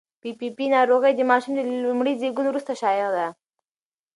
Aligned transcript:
پي 0.21 0.29
پي 0.39 0.47
پي 0.57 0.65
ناروغي 0.75 1.11
د 1.15 1.21
ماشوم 1.31 1.53
د 1.55 1.59
لومړي 1.83 2.13
زېږون 2.21 2.45
وروسته 2.47 2.73
شایع 2.81 3.09
ده. 3.15 3.27